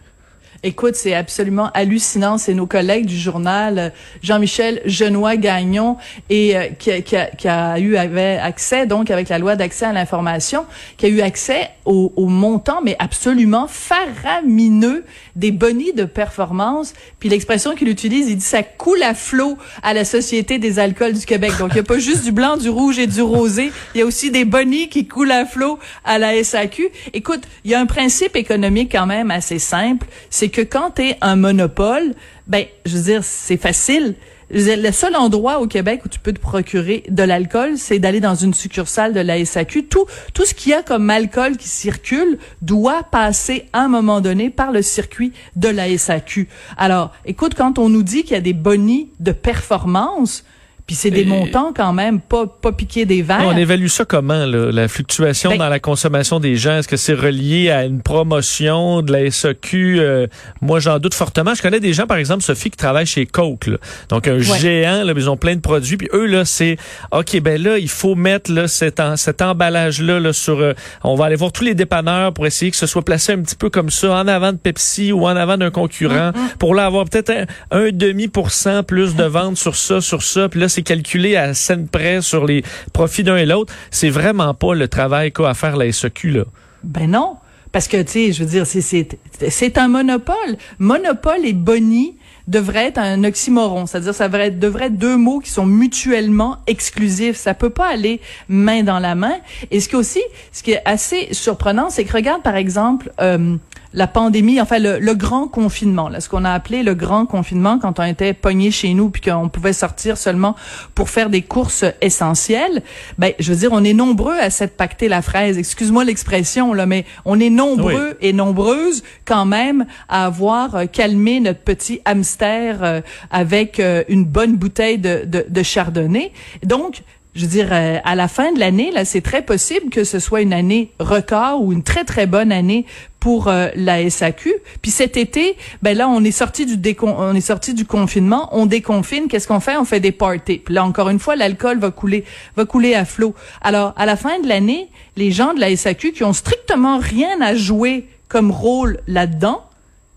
Écoute, 0.64 0.96
c'est 0.96 1.14
absolument 1.14 1.70
hallucinant. 1.74 2.38
C'est 2.38 2.54
nos 2.54 2.66
collègues 2.66 3.06
du 3.06 3.18
journal, 3.18 3.78
euh, 3.78 3.90
Jean-Michel 4.22 4.82
Genois-Gagnon, 4.86 5.98
et 6.30 6.58
euh, 6.58 6.68
qui, 6.78 7.48
a, 7.48 7.80
eu 7.80 7.98
avait 7.98 8.38
accès, 8.38 8.86
donc 8.86 9.12
avec 9.12 9.30
la 9.30 9.38
loi 9.38 9.56
d'accès 9.56 9.86
à 9.86 9.94
l'information, 9.94 10.66
qui 10.98 11.06
a 11.06 11.10
eu 11.10 11.22
accès 11.22 11.70
au, 11.86 12.12
montant, 12.28 12.82
mais 12.84 12.96
absolument 12.98 13.68
faramineux 13.68 15.06
des 15.36 15.52
bonnies 15.52 15.94
de 15.94 16.06
performance. 16.06 16.94
Puis 17.20 17.30
l'expression 17.30 17.76
qu'il 17.76 17.90
utilise, 17.90 18.28
il 18.30 18.38
dit 18.38 18.44
ça 18.44 18.64
coule 18.64 19.04
à 19.04 19.14
flot 19.14 19.58
à 19.84 19.94
la 19.94 20.04
Société 20.04 20.58
des 20.58 20.80
alcools 20.80 21.14
du 21.14 21.26
Québec. 21.26 21.52
Donc 21.60 21.72
il 21.72 21.76
n'y 21.76 21.82
a 21.82 21.84
pas 21.84 22.00
juste 22.00 22.24
du 22.24 22.32
blanc, 22.32 22.58
du 22.58 22.70
rouge 22.70 22.98
et 22.98 23.08
du 23.08 23.22
rosé. 23.22 23.72
Il 23.94 24.00
y 24.00 24.02
a 24.02 24.06
aussi 24.06 24.32
des 24.32 24.46
bonnies 24.46 24.90
qui 24.90 25.08
coulent 25.08 25.32
à 25.32 25.46
flot 25.46 25.78
à 26.04 26.18
la 26.18 26.44
SAQ. 26.44 26.90
Écoute, 27.14 27.42
il 27.64 27.72
y 27.72 27.76
a 27.76 27.80
un 27.80 27.86
principe 27.86 28.36
économique 28.36 28.92
quand 28.92 29.06
même 29.06 29.30
assez 29.30 29.60
simple. 29.60 30.08
Que 30.50 30.62
quand 30.62 30.92
tu 30.96 31.04
es 31.04 31.18
un 31.22 31.36
monopole, 31.36 32.14
ben, 32.48 32.66
je 32.86 32.98
veux 32.98 33.04
dire, 33.04 33.24
c'est 33.24 33.58
facile. 33.58 34.16
Le 34.52 34.92
seul 34.92 35.16
endroit 35.16 35.60
au 35.60 35.66
Québec 35.66 36.02
où 36.06 36.10
tu 36.10 36.20
peux 36.20 36.32
te 36.32 36.40
procurer 36.40 37.04
de 37.10 37.24
l'alcool, 37.24 37.78
c'est 37.78 37.98
d'aller 37.98 38.20
dans 38.20 38.36
une 38.36 38.54
succursale 38.54 39.12
de 39.12 39.20
la 39.20 39.44
SAQ. 39.44 39.86
Tout, 39.88 40.06
tout 40.36 40.46
ce 40.46 40.54
qu'il 40.54 40.72
y 40.72 40.76
a 40.76 40.84
comme 40.84 41.10
alcool 41.10 41.58
qui 41.58 41.68
circule 41.68 42.38
doit 42.62 43.02
passer 43.04 43.66
à 43.74 43.82
un 43.82 43.88
moment 43.88 44.22
donné 44.22 44.52
par 44.52 44.72
le 44.72 44.84
circuit 44.84 45.34
de 45.56 45.68
la 45.68 45.98
SAQ. 45.98 46.48
Alors, 46.78 47.12
écoute, 47.26 47.56
quand 47.56 47.80
on 47.80 47.90
nous 47.90 48.04
dit 48.04 48.22
qu'il 48.22 48.34
y 48.34 48.38
a 48.38 48.42
des 48.42 48.54
bonnies 48.54 49.10
de 49.20 49.32
performance, 49.32 50.44
Puis 50.88 50.96
c'est 50.96 51.10
des 51.10 51.26
montants 51.26 51.74
quand 51.76 51.94
même 51.94 52.20
pas 52.22 52.46
pas 52.46 52.72
piqués 52.72 53.06
des 53.06 53.24
verres. 53.24 53.44
On 53.44 53.58
évalue 53.58 53.88
ça 53.88 54.06
comment 54.06 54.46
là, 54.46 54.72
la 54.72 54.88
fluctuation 54.88 55.52
ben 55.52 55.58
dans 55.58 55.70
la 55.70 55.80
consommation 55.80 56.40
des 56.40 56.58
gens? 56.58 56.78
Est-ce 56.78 56.88
que 56.88 56.98
c'est 56.98 57.14
relié 57.14 57.72
à 57.72 57.86
une 57.86 58.02
promotion 58.02 59.02
de 59.02 59.12
la 59.12 59.32
SAQ 59.32 60.00
euh, 60.00 60.28
Moi, 60.62 60.80
j'en 60.80 61.00
doute 61.00 61.16
fortement. 61.16 61.56
Je 61.56 61.64
connais 61.64 61.80
des 61.80 61.94
gens, 61.94 62.06
par 62.06 62.18
exemple, 62.18 62.44
Sophie, 62.44 62.70
qui 62.70 62.78
travaillent 62.78 63.08
chez 63.08 63.26
Coke, 63.26 63.70
donc 64.10 64.28
un 64.28 64.38
géant. 64.40 65.04
Là, 65.04 65.14
ils 65.16 65.30
ont 65.30 65.38
plein 65.38 65.56
de 65.56 65.62
produits. 65.62 65.98
Puis 65.98 66.10
eux 66.14 66.28
là, 66.28 66.46
c'est 66.46 66.78
ok, 67.12 67.40
ben 67.42 67.62
là, 67.62 67.80
il 67.80 67.90
faut 67.90 68.14
mettre 68.14 68.52
là 68.52 68.68
cet, 68.68 69.02
cet 69.16 69.42
emballage 69.42 70.02
là, 70.02 70.20
là 70.20 70.34
sur. 70.34 70.60
Euh, 70.60 70.74
on 71.04 71.16
va 71.16 71.26
aller 71.26 71.36
voir 71.36 71.52
tous 71.52 71.64
les 71.64 71.74
dépanneurs 71.74 72.32
pour 72.32 72.46
essayer 72.46 72.70
que 72.70 72.78
ce 72.78 72.86
soit 72.86 73.04
placé 73.04 73.34
un 73.34 73.42
petit 73.42 73.56
peu 73.56 73.72
comme 73.72 73.90
ça 73.90 74.12
en 74.12 74.28
avant 74.28 74.52
de 74.52 74.58
Pepsi 74.58 75.12
ou 75.12 75.26
en 75.26 75.36
avant 75.36 75.58
d'un 75.58 75.72
concurrent 75.72 76.32
pour 76.60 76.76
là 76.76 76.86
avoir 76.86 77.06
peut-être 77.06 77.32
un, 77.72 77.90
demi 77.92 78.28
pour 78.28 78.52
cent 78.52 78.84
plus 78.84 79.16
de 79.16 79.24
ventes 79.24 79.58
sur 79.58 79.76
ça, 79.76 80.02
sur 80.02 80.22
ça. 80.22 80.48
Puis 80.50 80.60
là, 80.60 80.70
c'est 80.76 80.84
calculé 80.84 81.38
à 81.38 81.54
scène 81.54 81.88
près 81.88 82.22
sur 82.22 82.46
les 82.46 82.64
profits 82.92 83.24
d'un 83.24 83.38
et 83.38 83.46
l'autre. 83.46 83.74
C'est 83.92 84.10
vraiment 84.10 84.54
pas 84.54 84.76
le 84.76 84.88
travail 84.88 85.32
qu'a 85.32 85.50
à 85.50 85.54
faire 85.54 85.78
la 85.78 85.90
SEQ, 85.92 86.32
là. 86.32 86.44
Ben 86.84 87.10
non. 87.10 87.38
Parce 87.72 87.88
que, 87.88 88.02
tu 88.02 88.12
sais, 88.12 88.32
je 88.32 88.44
veux 88.44 88.50
dire, 88.50 88.66
c'est 88.66 89.78
un 89.78 89.88
monopole. 89.88 90.58
Monopole 90.80 91.46
et 91.46 91.54
boni 91.54 92.16
devrait 92.48 92.88
être 92.88 93.00
un 93.00 93.24
oxymoron. 93.24 93.86
C'est-à-dire, 93.86 94.14
ça 94.14 94.28
devrait 94.28 94.88
être, 94.88 94.98
deux 94.98 95.18
mots 95.18 95.40
qui 95.40 95.50
sont 95.50 95.66
mutuellement 95.66 96.58
exclusifs. 96.68 97.38
Ça 97.38 97.54
peut 97.54 97.70
pas 97.70 97.88
aller 97.88 98.22
main 98.48 98.84
dans 98.84 99.00
la 99.00 99.16
main. 99.16 99.36
Et 99.72 99.80
ce 99.80 99.90
qui 99.90 99.96
aussi, 99.96 100.22
ce 100.52 100.62
qui 100.64 100.72
est 100.72 100.82
assez 100.86 101.30
surprenant, 101.32 101.90
c'est 101.90 102.04
que 102.04 102.14
regarde, 102.14 102.44
par 102.44 102.56
exemple, 102.56 103.12
euh, 103.20 103.58
la 103.96 104.08
pandémie, 104.08 104.62
enfin 104.62 104.78
le, 104.78 105.00
le, 105.00 105.14
grand 105.16 105.48
confinement, 105.48 106.10
là, 106.10 106.20
ce 106.20 106.30
qu'on 106.30 106.44
a 106.44 106.52
appelé 106.52 106.84
le 106.84 106.94
grand 106.94 107.26
confinement 107.26 107.80
quand 107.80 108.00
on 108.00 108.04
était 108.04 108.34
pogné 108.34 108.70
chez 108.70 108.94
nous 108.94 109.10
puis 109.10 109.22
qu'on 109.22 109.50
pouvait 109.50 109.74
sortir 109.74 110.18
seulement 110.18 110.56
pour 110.94 111.10
faire 111.10 111.30
des 111.30 111.42
courses 111.42 111.86
essentielles. 112.02 112.84
Ben, 113.18 113.32
je 113.40 113.52
veux 113.52 113.60
dire, 113.60 113.70
on 113.72 113.84
est 113.84 113.94
nombreux 113.94 114.38
à 114.38 114.50
s'être 114.50 114.76
pacté 114.76 115.08
la 115.08 115.22
fraise. 115.22 115.58
Excuse-moi 115.58 116.04
l'expression 116.04 116.74
là, 116.74 116.86
mais 116.86 117.06
on 117.24 117.40
est 117.40 117.50
nombreux 117.50 118.18
et 118.22 118.34
nombreuses 118.34 119.02
quand 119.24 119.46
même 119.46 119.86
à 120.10 120.26
avoir 120.26 120.76
euh, 120.76 120.86
calmé 120.86 121.40
notre 121.40 121.62
petit 121.62 122.02
hamster 122.06 122.84
euh, 122.84 123.02
avec 123.32 123.80
euh, 123.80 124.04
une 124.10 124.26
bonne 124.26 124.58
bouteille 124.58 124.98
de, 124.98 125.24
de, 125.26 125.46
de 125.48 125.64
chardonnay. 125.64 126.32
Donc 126.64 127.02
je 127.36 127.42
veux 127.42 127.48
dire, 127.48 127.68
à 127.72 128.16
la 128.16 128.28
fin 128.30 128.54
de 128.54 128.60
l'année, 128.60 128.92
là, 128.92 129.04
c'est 129.04 129.22
très 129.22 129.42
possible 129.42 129.90
que 129.90 130.06
ce 130.06 130.20
soit 130.20 130.42
une 130.42 130.54
année 130.54 130.92
record 131.00 131.62
ou 131.62 131.74
une 131.74 131.84
très 131.84 132.06
très 132.06 132.28
bonne 132.28 132.52
année 132.52 132.86
pour 133.20 133.48
euh, 133.48 133.70
la 133.76 134.08
SAQ. 134.08 134.54
Puis 134.84 134.92
cet 134.92 135.18
été, 135.18 135.58
ben 135.82 135.98
là, 135.98 136.08
on 136.08 136.24
est 136.24 136.32
sorti 136.32 136.66
du 136.66 136.78
décon 136.78 137.16
on 137.18 137.34
est 137.34 137.42
sorti 137.42 137.74
du 137.74 137.84
confinement, 137.84 138.50
on 138.52 138.68
déconfine. 138.68 139.28
Qu'est-ce 139.28 139.48
qu'on 139.48 139.60
fait? 139.60 139.78
On 139.78 139.84
fait 139.84 140.00
des 140.00 140.12
parties. 140.12 140.60
Puis 140.60 140.74
là, 140.76 140.86
encore 140.86 141.10
une 141.10 141.18
fois, 141.18 141.36
l'alcool 141.36 141.80
va 141.80 141.90
couler, 141.90 142.24
va 142.56 142.66
couler 142.66 142.94
à 142.94 143.04
flot. 143.04 143.34
Alors, 143.62 143.94
à 143.98 144.06
la 144.06 144.16
fin 144.16 144.40
de 144.40 144.48
l'année, 144.48 144.90
les 145.18 145.32
gens 145.32 145.56
de 145.56 145.60
la 145.60 145.76
SAQ 145.76 146.12
qui 146.12 146.24
ont 146.24 146.34
strictement 146.34 147.00
rien 147.00 147.42
à 147.42 147.56
jouer 147.56 148.08
comme 148.28 148.52
rôle 148.52 149.00
là-dedans, 149.08 149.64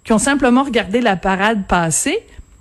qui 0.05 0.13
ont 0.13 0.19
simplement 0.19 0.63
regardé 0.63 1.01
la 1.01 1.17
parade 1.17 1.67
passer, 1.67 2.19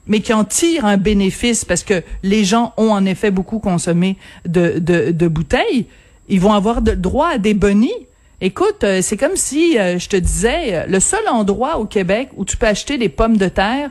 mais 0.07 0.19
qui 0.21 0.33
en 0.33 0.43
tirent 0.43 0.85
un 0.85 0.97
bénéfice 0.97 1.65
parce 1.65 1.83
que 1.83 2.03
les 2.23 2.43
gens 2.43 2.73
ont 2.77 2.91
en 2.91 3.05
effet 3.05 3.31
beaucoup 3.31 3.59
consommé 3.59 4.17
de, 4.45 4.79
de, 4.79 5.11
de 5.11 5.27
bouteilles, 5.27 5.87
ils 6.29 6.39
vont 6.39 6.53
avoir 6.53 6.81
de, 6.81 6.91
droit 6.91 7.29
à 7.29 7.37
des 7.37 7.53
bonis 7.53 8.07
Écoute, 8.39 8.83
euh, 8.83 9.01
c'est 9.01 9.17
comme 9.17 9.35
si 9.35 9.79
euh, 9.79 9.97
je 9.97 10.09
te 10.09 10.15
disais, 10.15 10.75
euh, 10.75 10.85
le 10.87 10.99
seul 10.99 11.27
endroit 11.27 11.79
au 11.79 11.85
Québec 11.85 12.29
où 12.37 12.45
tu 12.45 12.55
peux 12.55 12.67
acheter 12.67 12.99
des 12.99 13.09
pommes 13.09 13.37
de 13.37 13.47
terre, 13.47 13.89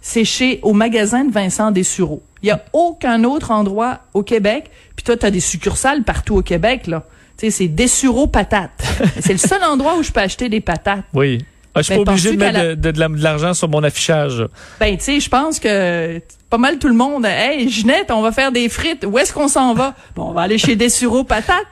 c'est 0.00 0.24
chez 0.24 0.58
au 0.62 0.72
magasin 0.72 1.24
de 1.24 1.30
Vincent 1.30 1.70
Dessureau. 1.70 2.22
Il 2.42 2.48
y 2.48 2.50
a 2.50 2.64
aucun 2.72 3.24
autre 3.24 3.50
endroit 3.50 4.00
au 4.14 4.22
Québec. 4.22 4.70
Puis 4.96 5.04
toi, 5.04 5.18
tu 5.18 5.26
as 5.26 5.30
des 5.30 5.40
succursales 5.40 6.02
partout 6.02 6.36
au 6.36 6.42
Québec 6.42 6.86
là. 6.86 7.04
Tu 7.36 7.46
sais, 7.46 7.50
c'est 7.50 7.68
Dessureau 7.68 8.26
patates. 8.26 8.82
c'est 9.20 9.32
le 9.32 9.38
seul 9.38 9.62
endroit 9.62 9.98
où 9.98 10.02
je 10.02 10.12
peux 10.12 10.20
acheter 10.20 10.48
des 10.48 10.62
patates. 10.62 11.04
Oui. 11.12 11.44
Ah, 11.74 11.80
je 11.80 11.86
suis 11.86 11.96
ben, 11.96 12.04
pas 12.04 12.12
obligé 12.12 12.32
de 12.32 12.36
mettre 12.36 12.80
de, 12.80 13.22
l'argent 13.22 13.54
sur 13.54 13.68
mon 13.68 13.82
affichage. 13.82 14.46
Ben, 14.78 14.96
tu 14.96 15.04
sais, 15.04 15.20
je 15.20 15.28
pense 15.28 15.58
que 15.58 16.20
pas 16.48 16.58
mal 16.58 16.78
tout 16.78 16.88
le 16.88 16.94
monde. 16.94 17.26
Hey, 17.26 17.68
Ginette, 17.68 18.10
on 18.10 18.22
va 18.22 18.30
faire 18.30 18.52
des 18.52 18.68
frites. 18.68 19.04
Où 19.04 19.18
est-ce 19.18 19.32
qu'on 19.32 19.48
s'en 19.48 19.74
va? 19.74 19.94
Bon, 20.14 20.28
on 20.28 20.32
va 20.32 20.42
aller 20.42 20.58
chez 20.58 20.76
Dessureau 20.76 21.24
patates 21.24 21.66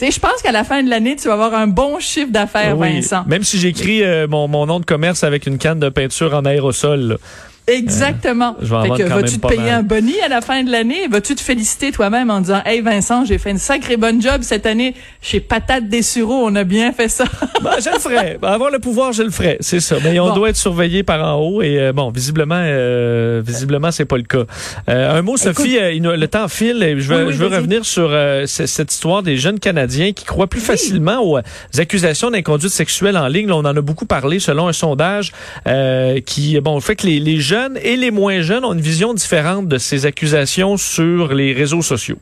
je 0.00 0.20
pense 0.20 0.42
qu'à 0.42 0.52
la 0.52 0.64
fin 0.64 0.82
de 0.82 0.90
l'année, 0.90 1.16
tu 1.16 1.28
vas 1.28 1.34
avoir 1.34 1.54
un 1.54 1.66
bon 1.66 1.98
chiffre 1.98 2.30
d'affaires, 2.30 2.76
Vincent. 2.76 3.24
Même 3.26 3.42
si 3.42 3.58
j'écris 3.58 4.02
euh, 4.02 4.26
mon, 4.28 4.48
mon 4.48 4.66
nom 4.66 4.80
de 4.80 4.84
commerce 4.84 5.24
avec 5.24 5.46
une 5.46 5.58
canne 5.58 5.80
de 5.80 5.88
peinture 5.88 6.34
en 6.34 6.44
aérosol. 6.44 7.18
Exactement. 7.68 8.56
Euh, 8.62 8.82
fait 8.82 9.02
que 9.02 9.08
vas-tu 9.08 9.38
te 9.38 9.46
payer 9.46 9.70
un 9.70 9.82
boni 9.82 10.18
à 10.24 10.28
la 10.28 10.40
fin 10.40 10.62
de 10.64 10.70
l'année? 10.70 11.06
Vas-tu 11.08 11.34
te 11.34 11.40
féliciter 11.40 11.92
toi-même 11.92 12.30
en 12.30 12.40
disant, 12.40 12.62
hey 12.64 12.80
Vincent, 12.80 13.24
j'ai 13.24 13.38
fait 13.38 13.50
une 13.50 13.58
sacrée 13.58 13.96
bonne 13.96 14.22
job 14.22 14.42
cette 14.42 14.66
année 14.66 14.94
chez 15.20 15.40
Patate 15.40 15.88
des 15.88 16.02
Sureaux, 16.02 16.42
on 16.44 16.54
a 16.56 16.64
bien 16.64 16.92
fait 16.92 17.08
ça. 17.08 17.24
ben, 17.62 17.72
je 17.84 17.90
le 17.90 17.98
ferai. 17.98 18.38
Ben, 18.40 18.48
avoir 18.48 18.70
le 18.70 18.78
pouvoir, 18.78 19.12
je 19.12 19.22
le 19.22 19.30
ferai. 19.30 19.58
C'est 19.60 19.80
ça. 19.80 19.96
Mais 20.02 20.18
on 20.18 20.34
doit 20.34 20.50
être 20.50 20.56
surveillé 20.56 21.02
par 21.02 21.22
en 21.22 21.38
haut 21.40 21.62
et 21.62 21.78
euh, 21.78 21.92
bon, 21.92 22.10
visiblement, 22.10 22.60
euh, 22.60 23.42
visiblement, 23.44 23.90
c'est 23.90 24.06
pas 24.06 24.16
le 24.16 24.22
cas. 24.22 24.44
Euh, 24.88 25.18
un 25.18 25.22
mot, 25.22 25.36
Sophie, 25.36 25.78
le 25.78 26.26
temps 26.26 26.48
file 26.48 26.82
et 26.82 26.98
je 26.98 27.12
veux, 27.12 27.32
je 27.32 27.36
veux 27.36 27.54
revenir 27.54 27.84
sur 27.84 28.16
cette 28.46 28.92
histoire 28.92 29.22
des 29.22 29.36
jeunes 29.36 29.58
Canadiens 29.58 30.12
qui 30.12 30.24
croient 30.24 30.46
plus 30.46 30.60
facilement 30.60 31.22
aux 31.22 31.38
accusations 31.78 32.30
d'inconduite 32.30 32.72
sexuelle 32.72 33.16
en 33.16 33.28
ligne. 33.28 33.50
on 33.50 33.58
en 33.58 33.76
a 33.76 33.80
beaucoup 33.80 34.06
parlé 34.06 34.38
selon 34.38 34.68
un 34.68 34.72
sondage 34.72 35.32
qui, 36.24 36.58
bon, 36.60 36.80
fait 36.80 36.96
que 36.96 37.06
les, 37.06 37.20
les 37.20 37.38
jeunes 37.38 37.57
et 37.82 37.96
les 37.96 38.10
moins 38.10 38.40
jeunes 38.40 38.64
ont 38.64 38.72
une 38.72 38.80
vision 38.80 39.14
différente 39.14 39.68
de 39.68 39.78
ces 39.78 40.06
accusations 40.06 40.76
sur 40.76 41.34
les 41.34 41.52
réseaux 41.52 41.82
sociaux. 41.82 42.18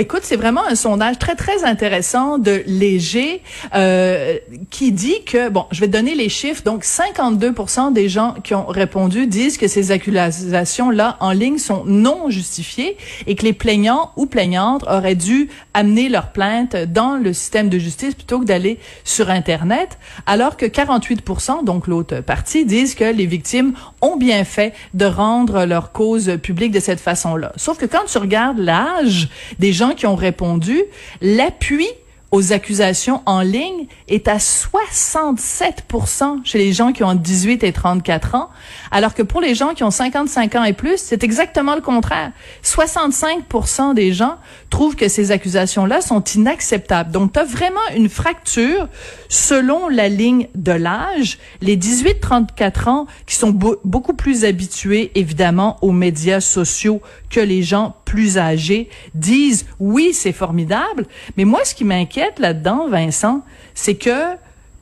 Écoute, 0.00 0.22
c'est 0.22 0.36
vraiment 0.36 0.64
un 0.64 0.76
sondage 0.76 1.18
très 1.18 1.34
très 1.34 1.62
intéressant 1.62 2.38
de 2.38 2.62
Léger 2.64 3.42
euh, 3.74 4.38
qui 4.70 4.92
dit 4.92 5.22
que 5.26 5.50
bon, 5.50 5.66
je 5.72 5.80
vais 5.80 5.88
donner 5.88 6.14
les 6.14 6.30
chiffres. 6.30 6.62
Donc, 6.62 6.84
52% 6.84 7.92
des 7.92 8.08
gens 8.08 8.34
qui 8.42 8.54
ont 8.54 8.64
répondu 8.64 9.26
disent 9.26 9.58
que 9.58 9.68
ces 9.68 9.90
accusations 9.90 10.88
là 10.88 11.18
en 11.20 11.32
ligne 11.32 11.58
sont 11.58 11.82
non 11.84 12.30
justifiées 12.30 12.96
et 13.26 13.34
que 13.34 13.44
les 13.44 13.52
plaignants 13.52 14.12
ou 14.16 14.24
plaignantes 14.24 14.84
auraient 14.84 15.16
dû 15.16 15.50
amener 15.74 16.08
leur 16.08 16.32
plainte 16.32 16.76
dans 16.76 17.16
le 17.16 17.34
système 17.34 17.68
de 17.68 17.78
justice 17.78 18.14
plutôt 18.14 18.40
que 18.40 18.46
d'aller 18.46 18.78
sur 19.04 19.28
Internet, 19.28 19.98
alors 20.24 20.56
que 20.56 20.64
48%, 20.64 21.62
donc 21.62 21.86
l'autre 21.86 22.20
partie, 22.22 22.64
disent 22.64 22.94
que 22.94 23.04
les 23.04 23.26
victimes 23.26 23.74
ont 24.00 24.16
bien 24.16 24.44
fait 24.44 24.72
de 24.94 25.04
rendre 25.04 25.66
leur 25.66 25.92
cause 25.92 26.38
publique 26.42 26.72
de 26.72 26.80
cette 26.80 27.00
façon-là. 27.00 27.52
Sauf 27.56 27.76
que 27.76 27.84
quand 27.84 28.06
tu 28.06 28.16
regardes 28.16 28.60
l'âge 28.60 29.28
des 29.58 29.74
gens 29.74 29.89
qui 29.94 30.06
ont 30.06 30.16
répondu, 30.16 30.82
l'appui 31.20 31.86
aux 32.30 32.52
accusations 32.52 33.22
en 33.26 33.40
ligne 33.40 33.86
est 34.08 34.28
à 34.28 34.36
67% 34.36 36.44
chez 36.44 36.58
les 36.58 36.72
gens 36.72 36.92
qui 36.92 37.02
ont 37.02 37.14
18 37.14 37.64
et 37.64 37.72
34 37.72 38.34
ans, 38.36 38.50
alors 38.90 39.14
que 39.14 39.22
pour 39.22 39.40
les 39.40 39.54
gens 39.54 39.74
qui 39.74 39.82
ont 39.82 39.90
55 39.90 40.54
ans 40.54 40.64
et 40.64 40.72
plus, 40.72 40.98
c'est 40.98 41.24
exactement 41.24 41.74
le 41.74 41.80
contraire. 41.80 42.32
65% 42.62 43.94
des 43.94 44.12
gens 44.12 44.36
trouvent 44.70 44.94
que 44.94 45.08
ces 45.08 45.32
accusations-là 45.32 46.00
sont 46.00 46.22
inacceptables. 46.22 47.10
Donc, 47.10 47.32
tu 47.32 47.40
as 47.40 47.44
vraiment 47.44 47.80
une 47.96 48.08
fracture 48.08 48.88
selon 49.28 49.88
la 49.88 50.08
ligne 50.08 50.48
de 50.54 50.72
l'âge. 50.72 51.38
Les 51.60 51.76
18-34 51.76 52.88
ans 52.88 53.06
qui 53.26 53.34
sont 53.34 53.50
beaucoup 53.50 54.14
plus 54.14 54.44
habitués, 54.44 55.10
évidemment, 55.16 55.78
aux 55.82 55.92
médias 55.92 56.40
sociaux 56.40 57.02
que 57.28 57.40
les 57.40 57.62
gens 57.62 57.96
plus 58.10 58.38
âgés 58.38 58.88
disent 59.14 59.66
oui, 59.78 60.12
c'est 60.12 60.32
formidable. 60.32 61.06
Mais 61.36 61.44
moi, 61.44 61.64
ce 61.64 61.76
qui 61.76 61.84
m'inquiète 61.84 62.40
là-dedans, 62.40 62.88
Vincent, 62.88 63.44
c'est 63.72 63.94
que 63.94 64.34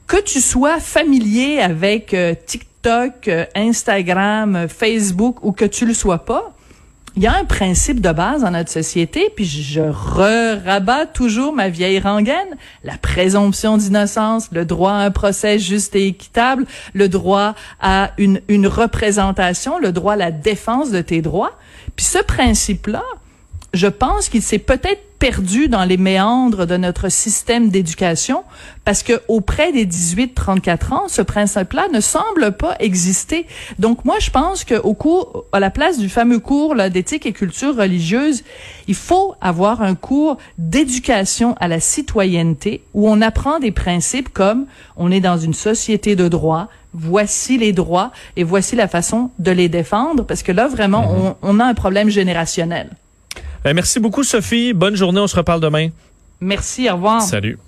que 0.07 0.19
tu 0.19 0.41
sois 0.41 0.81
familier 0.81 1.61
avec 1.61 2.15
euh, 2.15 2.35
TikTok, 2.47 3.29
euh, 3.29 3.45
Instagram, 3.55 4.67
Facebook 4.67 5.45
ou 5.45 5.53
que 5.53 5.67
tu 5.67 5.85
le 5.85 5.93
sois 5.93 6.25
pas, 6.25 6.57
il 7.19 7.25
y 7.25 7.27
a 7.27 7.35
un 7.35 7.45
principe 7.45 8.01
de 8.01 8.13
base 8.13 8.43
dans 8.43 8.53
notre 8.53 8.71
société, 8.71 9.29
puis 9.35 9.45
je 9.45 9.81
rabats 9.81 11.05
toujours 11.05 11.53
ma 11.53 11.69
vieille 11.69 11.99
rengaine, 11.99 12.55
la 12.85 12.97
présomption 12.97 13.77
d'innocence, 13.77 14.51
le 14.53 14.65
droit 14.65 14.93
à 14.93 14.99
un 14.99 15.11
procès 15.11 15.59
juste 15.59 15.97
et 15.97 16.07
équitable, 16.07 16.65
le 16.95 17.09
droit 17.09 17.57
à 17.81 18.13
une, 18.19 18.41
une 18.47 18.69
représentation, 18.69 19.81
le 19.81 19.91
droit 19.91 20.13
à 20.13 20.17
la 20.17 20.31
défense 20.31 20.93
de 20.93 21.01
tes 21.01 21.21
droits. 21.21 21.59
Puis 21.97 22.07
ce 22.07 22.23
principe-là, 22.23 23.03
je 23.75 23.87
pense 23.87 24.29
qu'il 24.29 24.43
s'est 24.43 24.59
peut-être 24.59 25.03
perdu 25.19 25.69
dans 25.69 25.85
les 25.85 25.97
méandres 25.97 26.67
de 26.67 26.77
notre 26.77 27.11
système 27.11 27.71
d'éducation 27.71 28.45
parce 28.85 29.03
que 29.03 29.21
auprès 29.29 29.73
des 29.73 29.85
18-34 29.85 30.95
ans, 30.95 31.09
ce 31.09 31.23
principe-là 31.23 31.89
ne 31.93 32.01
semble 32.01 32.53
pas 32.53 32.77
exister. 32.79 33.47
Donc 33.79 34.05
moi, 34.05 34.17
je 34.21 34.31
pense 34.31 34.65
qu'au 34.65 34.95
cours, 34.95 35.45
à 35.53 35.61
la 35.61 35.71
place 35.71 35.99
du 35.99 36.09
fameux 36.09 36.39
cours 36.39 36.77
d'éthique 36.91 37.27
et 37.27 37.33
culture 37.33 37.77
religieuse, 37.77 38.45
il 38.87 38.95
faut 38.95 39.35
avoir 39.41 39.83
un 39.83 39.95
cours 39.95 40.39
d'éducation 40.57 41.55
à 41.61 41.69
la 41.69 41.81
citoyenneté 41.81 42.83
où 42.95 43.09
on 43.09 43.21
apprend 43.21 43.59
des 43.59 43.73
principes 43.73 44.29
comme 44.29 44.67
on 44.97 45.11
est 45.11 45.21
dans 45.21 45.37
une 45.37 45.55
société 45.55 46.17
de 46.17 46.29
droit, 46.29 46.69
voici 46.95 47.59
les 47.59 47.73
droits 47.73 48.13
et 48.37 48.45
voici 48.45 48.77
la 48.77 48.89
façon 48.89 49.31
de 49.39 49.51
les 49.51 49.69
défendre 49.69 50.25
parce 50.25 50.43
que 50.43 50.53
là, 50.53 50.69
vraiment, 50.69 51.03
mm-hmm. 51.03 51.35
on, 51.43 51.57
on 51.57 51.61
a 51.61 51.65
un 51.65 51.75
problème 51.75 52.09
générationnel. 52.09 52.91
Ben, 53.69 53.75
merci 53.75 54.01
beaucoup, 54.01 54.25
Sophie. 54.25 54.73
Bonne 54.73 54.97
journée. 54.97 55.21
On 55.21 55.27
se 55.27 55.37
reparle 55.37 55.61
demain. 55.61 55.91
Merci. 56.41 56.89
Au 56.89 56.95
revoir. 56.95 57.21
Salut. 57.21 57.59